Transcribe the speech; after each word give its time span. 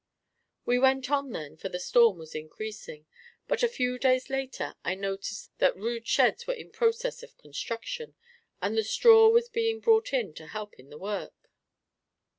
We 0.65 0.79
went 0.79 1.11
on, 1.11 1.29
then, 1.31 1.57
for 1.57 1.69
the 1.69 1.79
storm 1.79 2.17
was 2.17 2.33
increasing, 2.33 3.05
but 3.47 3.61
a 3.61 3.67
few 3.67 3.99
days 3.99 4.31
after 4.31 4.73
I 4.83 4.95
noticed 4.95 5.51
that 5.59 5.77
rude 5.77 6.07
sheds 6.07 6.47
were 6.47 6.55
in 6.55 6.71
process 6.71 7.21
of 7.21 7.37
construction, 7.37 8.15
and 8.63 8.75
the 8.75 8.83
straw 8.83 9.29
was 9.29 9.47
being 9.47 9.79
brought 9.79 10.11
in 10.11 10.33
to 10.33 10.47
help 10.47 10.73
in 10.79 10.89
the 10.89 10.97
work. 10.97 11.51